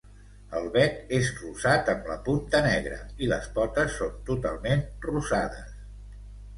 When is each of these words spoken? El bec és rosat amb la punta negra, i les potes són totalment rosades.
El 0.59 0.63
bec 0.77 1.11
és 1.17 1.29
rosat 1.41 1.91
amb 1.93 2.09
la 2.13 2.17
punta 2.29 2.63
negra, 2.71 2.99
i 3.27 3.31
les 3.35 3.53
potes 3.61 4.01
són 4.01 4.19
totalment 4.35 4.87
rosades. 5.11 5.81